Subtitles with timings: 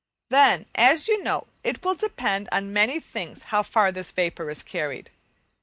[0.29, 4.63] Then, as you know, it will depend on many things how far this vapour is
[4.63, 5.11] carried.